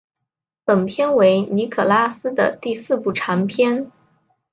[0.65, 3.91] 本片为尼可拉斯的第四部长片。